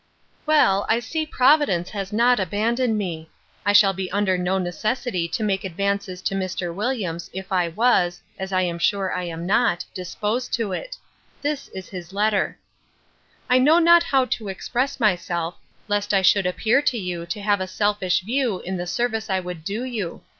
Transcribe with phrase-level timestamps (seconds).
[0.47, 3.29] Well, I see Providence has not abandoned me:
[3.63, 6.73] I shall be under no necessity to make advances to Mr.
[6.73, 10.97] Williams, if I was (as I am sure I am not) disposed to it.
[11.43, 12.57] This is his letter:
[13.47, 17.61] 'I know not how to express myself, lest I should appear to you to have
[17.61, 20.23] a selfish view in the service I would do you.